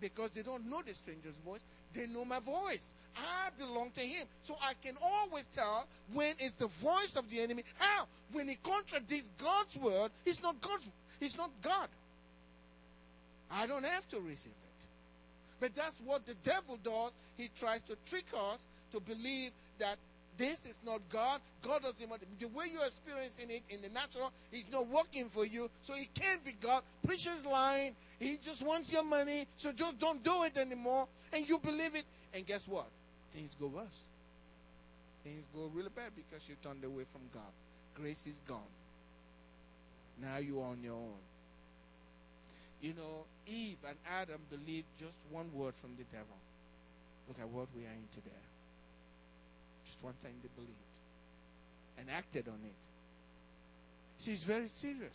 [0.00, 1.60] because they don't know the stranger's voice.
[1.92, 2.84] They know my voice.
[3.16, 4.26] I belong to him.
[4.42, 7.64] So I can always tell when it's the voice of the enemy.
[7.78, 8.06] How?
[8.32, 10.84] When he contradicts God's word, he's not God's
[11.20, 11.88] he's not God.
[13.50, 14.86] I don't have to receive it.
[15.60, 17.12] But that's what the devil does.
[17.36, 18.58] He tries to trick us
[18.92, 19.96] to believe that
[20.36, 21.40] this is not God.
[21.62, 22.22] God doesn't want.
[22.40, 25.70] The way you're experiencing it in the natural is not working for you.
[25.82, 26.82] So it can't be God.
[27.06, 27.94] Preacher's lying.
[28.18, 29.46] He just wants your money.
[29.56, 31.06] So just don't do it anymore.
[31.32, 32.04] And you believe it.
[32.32, 32.86] And guess what?
[33.32, 34.02] Things go worse.
[35.22, 37.52] Things go really bad because you turned away from God.
[37.94, 38.60] Grace is gone.
[40.20, 41.22] Now you're on your own.
[42.82, 46.36] You know, Eve and Adam believed just one word from the devil.
[47.28, 48.43] Look at what we are in today
[50.04, 50.72] one time they believed
[51.98, 52.74] and acted on it.
[54.22, 55.14] She's very serious.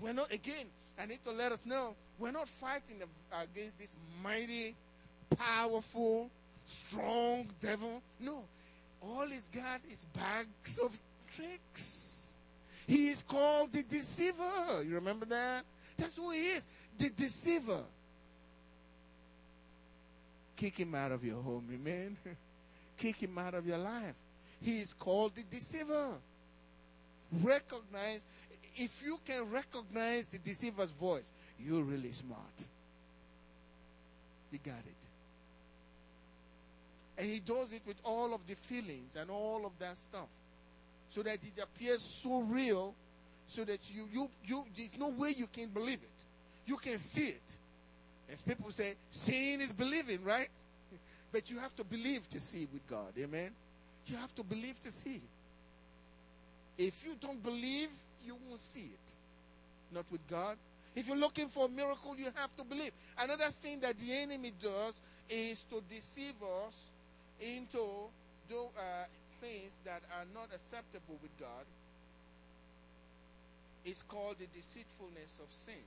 [0.00, 0.66] We're not, again,
[0.98, 4.76] I need to let us know, we're not fighting against this mighty,
[5.36, 6.30] powerful,
[6.64, 8.00] strong devil.
[8.20, 8.44] No.
[9.02, 10.96] All he's got is bags of
[11.34, 12.12] tricks.
[12.86, 14.82] He is called the deceiver.
[14.86, 15.64] You remember that?
[15.96, 16.66] That's who he is.
[16.98, 17.80] The deceiver.
[20.56, 22.16] Kick him out of your home, amen.
[22.96, 24.14] kick him out of your life.
[24.60, 26.12] He is called the deceiver.
[27.42, 28.20] Recognize,
[28.76, 32.64] if you can recognize the deceiver's voice, you're really smart.
[34.50, 35.04] You got it.
[37.16, 40.28] And he does it with all of the feelings and all of that stuff.
[41.10, 42.94] So that it appears so real,
[43.46, 46.24] so that you, you, you, there's no way you can believe it.
[46.66, 47.52] You can see it.
[48.32, 50.48] As people say, seeing is believing, right?
[51.34, 53.12] But you have to believe to see with God.
[53.18, 53.50] Amen.
[54.06, 55.20] You have to believe to see.
[56.78, 57.88] If you don't believe,
[58.24, 59.12] you won't see it.
[59.92, 60.56] Not with God.
[60.94, 62.92] If you're looking for a miracle, you have to believe.
[63.18, 64.94] Another thing that the enemy does
[65.28, 66.76] is to deceive us
[67.40, 67.82] into
[68.48, 69.06] do, uh,
[69.40, 71.66] things that are not acceptable with God.
[73.84, 75.82] It's called the deceitfulness of sin.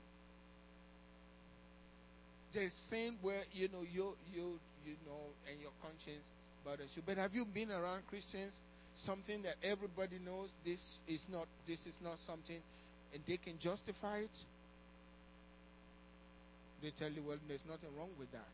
[2.51, 6.23] There's sin where you know you you you know, and your conscience
[6.63, 7.03] bothers you.
[7.05, 8.53] But have you been around Christians?
[8.95, 12.57] Something that everybody knows this is not this is not something
[13.13, 14.37] and they can justify it.
[16.81, 18.53] They tell you, well, there's nothing wrong with that.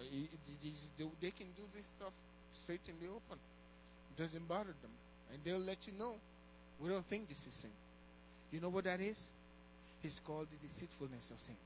[0.00, 2.12] They can do this stuff
[2.62, 3.38] straight in the open.
[4.16, 4.92] It doesn't bother them.
[5.32, 6.14] And they'll let you know.
[6.80, 7.70] We don't think this is sin.
[8.52, 9.22] You know what that is?
[10.02, 11.56] It's called the deceitfulness of sin.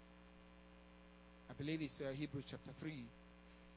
[1.51, 3.05] I believe it's uh, Hebrews chapter 3,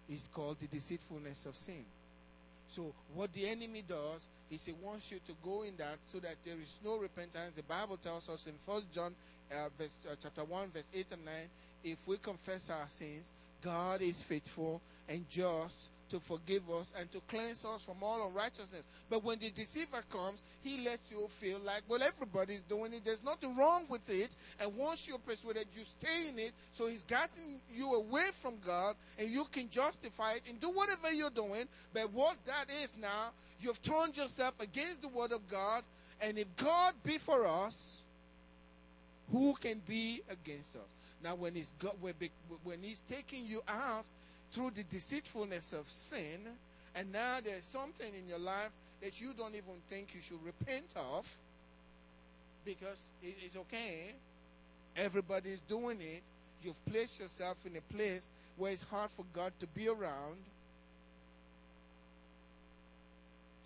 [0.10, 1.86] is called the deceitfulness of sin.
[2.70, 6.36] So what the enemy does is he wants you to go in that so that
[6.44, 7.56] there is no repentance.
[7.56, 9.14] The Bible tells us in First John
[9.52, 11.34] uh, verse, uh, chapter 1 verse 8 and 9,
[11.84, 13.30] if we confess our sins,
[13.62, 18.86] God is faithful and just to forgive us and to cleanse us from all unrighteousness.
[19.10, 23.04] But when the deceiver comes, he lets you feel like, well, everybody's doing it.
[23.04, 24.32] There's nothing wrong with it.
[24.60, 26.54] And once you're persuaded, you stay in it.
[26.74, 31.12] So he's gotten you away from God and you can justify it and do whatever
[31.12, 31.68] you're doing.
[31.94, 33.32] But what that is now,
[33.62, 35.84] you've turned yourself against the word of God.
[36.22, 37.98] And if God be for us,
[39.32, 40.90] who can be against us?
[41.24, 44.06] Now, when he's, got, when he's taking you out,
[44.54, 46.40] through the deceitfulness of sin,
[46.96, 48.70] and now there's something in your life
[49.02, 51.26] that you don't even think you should repent of
[52.64, 54.14] because it's okay.
[54.96, 56.22] Everybody's doing it.
[56.64, 60.38] You've placed yourself in a place where it's hard for God to be around.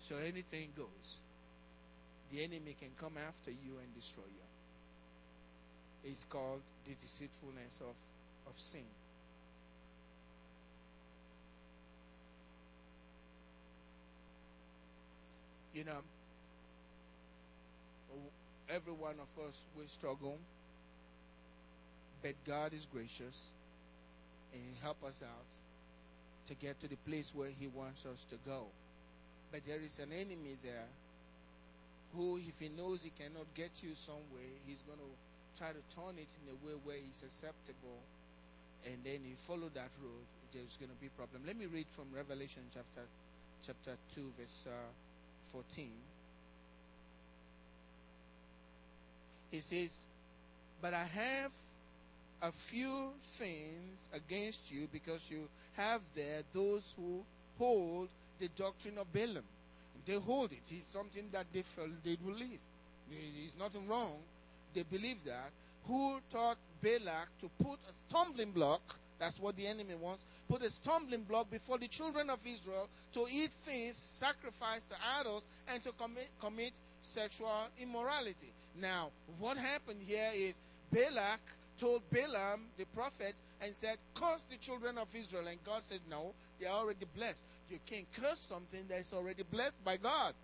[0.00, 1.18] So anything goes.
[2.32, 6.10] The enemy can come after you and destroy you.
[6.10, 7.94] It's called the deceitfulness of,
[8.46, 8.80] of sin.
[15.74, 16.00] You know,
[18.68, 20.38] every one of us will struggle,
[22.22, 23.36] but God is gracious
[24.52, 25.50] and He help us out
[26.48, 28.66] to get to the place where He wants us to go.
[29.52, 30.88] But there is an enemy there
[32.16, 35.12] who, if he knows he cannot get you somewhere, he's going to
[35.56, 38.00] try to turn it in a way where he's acceptable.
[38.86, 41.42] And then you follow that road, there's going to be problem.
[41.44, 43.04] Let me read from Revelation chapter
[43.66, 44.88] chapter 2, verse uh,
[45.52, 45.90] 14.
[49.50, 49.90] He says,
[50.80, 51.50] But I have
[52.42, 57.22] a few things against you because you have there those who
[57.58, 59.44] hold the doctrine of Balaam.
[60.06, 60.62] They hold it.
[60.70, 62.60] It's something that they felt they believe.
[63.10, 64.14] There's nothing wrong.
[64.74, 65.50] They believe that.
[65.86, 68.80] Who taught Balak to put a stumbling block?
[69.18, 70.22] That's what the enemy wants.
[70.48, 75.42] Put a stumbling block before the children of Israel to eat things sacrificed to idols
[75.72, 78.52] and to commit, commit sexual immorality.
[78.80, 80.56] Now, what happened here is
[80.92, 81.40] Balak
[81.78, 85.46] told Balaam, the prophet, and said, Curse the children of Israel.
[85.48, 87.42] And God said, No, they are already blessed.
[87.70, 90.34] You can't curse something that's already blessed by God.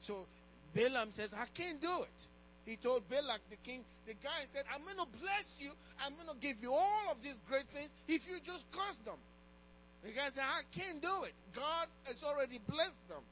[0.00, 0.26] So
[0.74, 2.24] Balaam says, I can't do it.
[2.66, 5.70] He told Balak, the king, the guy said, I'm going to bless you.
[6.00, 9.18] I'm going to give you all of these great things if you just curse them.
[10.04, 11.32] The guy said, I can't do it.
[11.56, 13.24] God has already blessed them.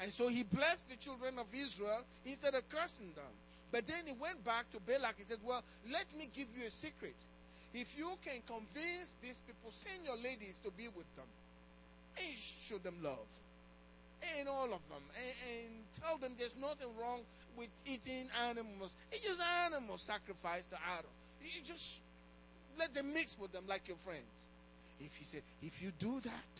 [0.00, 3.30] And so he blessed the children of Israel instead of cursing them.
[3.70, 5.18] But then he went back to Balak.
[5.18, 7.18] He said, Well, let me give you a secret.
[7.74, 11.26] If you can convince these people, send your ladies to be with them
[12.14, 13.26] and show them love.
[14.38, 15.02] And all of them.
[15.18, 18.94] And, and tell them there's nothing wrong with eating animals.
[19.12, 21.12] It's just animal sacrifice to idols.
[21.42, 22.00] You just
[22.78, 24.48] let them mix with them like your friends.
[25.00, 26.54] If he said, if you do that,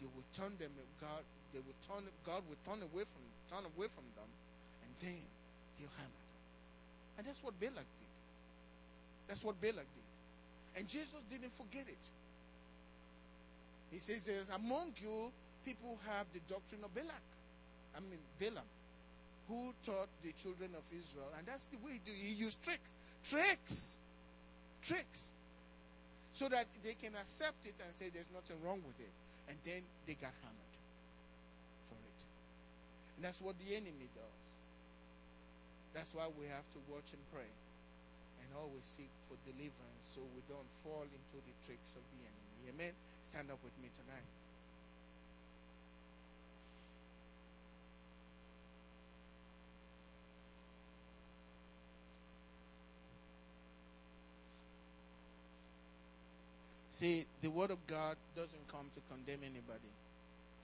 [0.00, 0.70] you will turn them.
[1.00, 1.22] God,
[1.52, 2.06] they will turn.
[2.24, 4.30] God will turn away from turn away from them,
[4.84, 5.20] and then
[5.78, 6.42] He'll hammer them.
[7.18, 8.12] And that's what Balak did.
[9.26, 10.08] That's what Balak did.
[10.76, 12.04] And Jesus didn't forget it.
[13.90, 15.32] He says, "There's among you
[15.64, 17.26] people who have the doctrine of Balak.
[17.96, 18.64] I mean Balaam,
[19.48, 22.12] who taught the children of Israel, and that's the way he do.
[22.12, 22.92] He used tricks,
[23.24, 23.96] tricks,
[24.84, 25.32] tricks,
[26.36, 29.10] so that they can accept it and say there's nothing wrong with it,
[29.48, 30.74] and then they got hammered
[31.88, 32.20] for it.
[33.16, 34.44] And that's what the enemy does.
[35.96, 37.48] That's why we have to watch and pray
[38.44, 42.76] and always seek for deliverance so we don't fall into the tricks of the enemy.
[42.76, 42.92] Amen.
[43.32, 44.28] Stand up with me tonight.
[56.98, 59.92] See, the Word of God doesn't come to condemn anybody.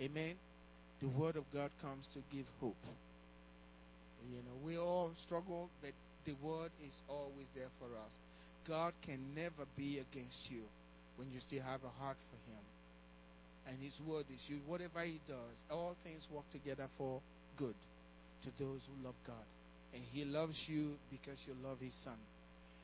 [0.03, 0.35] Amen.
[1.01, 2.85] The Word of God comes to give hope.
[4.29, 5.93] You know, we all struggle, but
[6.25, 8.13] the Word is always there for us.
[8.67, 10.63] God can never be against you
[11.17, 12.65] when you still have a heart for Him.
[13.69, 14.59] And His Word is you.
[14.67, 17.21] Whatever He does, all things work together for
[17.57, 17.75] good
[18.43, 19.47] to those who love God.
[19.95, 22.19] And He loves you because you love His Son.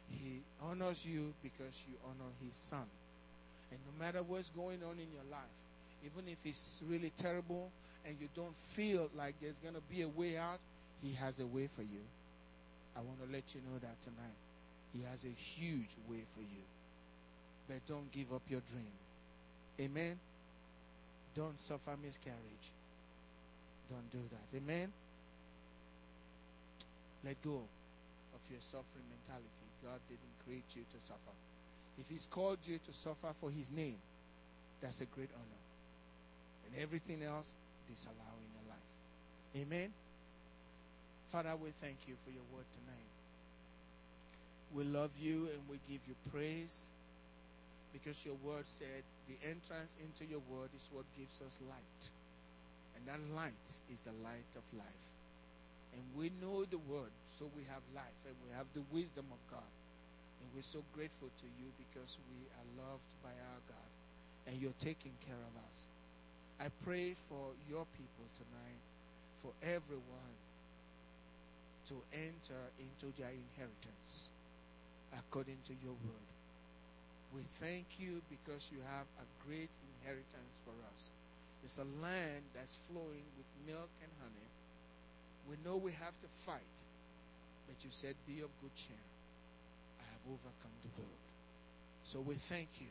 [0.08, 2.86] He honors you because you honor His Son.
[4.00, 5.54] Matter what's going on in your life,
[6.02, 7.70] even if it's really terrible
[8.06, 10.58] and you don't feel like there's going to be a way out,
[11.02, 12.00] He has a way for you.
[12.96, 14.40] I want to let you know that tonight.
[14.96, 16.64] He has a huge way for you.
[17.68, 18.96] But don't give up your dream.
[19.78, 20.18] Amen.
[21.36, 22.66] Don't suffer miscarriage.
[23.90, 24.56] Don't do that.
[24.56, 24.90] Amen.
[27.24, 27.60] Let go
[28.32, 29.66] of your suffering mentality.
[29.84, 31.49] God didn't create you to suffer.
[31.98, 33.96] If He's called you to suffer for His name,
[34.80, 35.62] that's a great honor.
[36.66, 37.50] And everything else,
[37.88, 38.90] disallow in your life.
[39.56, 39.92] Amen.
[41.32, 43.10] Father, we thank you for your word tonight.
[44.74, 46.74] We love you and we give you praise
[47.92, 52.02] because your word said the entrance into your word is what gives us light.
[52.94, 55.04] And that light is the light of life.
[55.94, 59.40] And we know the word, so we have life and we have the wisdom of
[59.50, 59.70] God.
[60.40, 63.90] And we're so grateful to you because we are loved by our God
[64.48, 65.76] and you're taking care of us.
[66.60, 68.82] I pray for your people tonight,
[69.40, 70.36] for everyone
[71.88, 74.30] to enter into their inheritance
[75.16, 76.30] according to your word.
[77.34, 81.00] We thank you because you have a great inheritance for us.
[81.64, 84.50] It's a land that's flowing with milk and honey.
[85.48, 86.76] We know we have to fight,
[87.66, 89.09] but you said, Be of good cheer.
[90.30, 91.24] Overcome the world.
[92.04, 92.86] So we thank you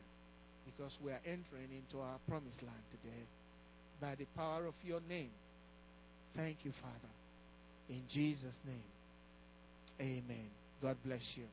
[0.66, 3.24] because we are entering into our promised land today
[4.00, 5.30] by the power of your name.
[6.36, 7.14] Thank you, Father.
[7.88, 8.82] In Jesus' name,
[10.00, 10.48] amen.
[10.82, 11.44] God bless you.